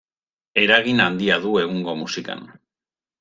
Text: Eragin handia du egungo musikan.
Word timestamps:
Eragin 0.61 1.03
handia 1.05 1.37
du 1.43 1.51
egungo 1.65 1.95
musikan. 1.99 2.43